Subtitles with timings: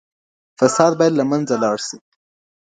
[0.59, 1.97] فساد بايد له منځه لاړ سي.